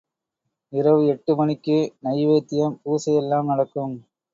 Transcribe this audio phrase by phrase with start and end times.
[0.73, 3.95] இரவு எட்டு மணிக்கு நைவேத்தியம் பூசை எல்லாம் நடக்கும்.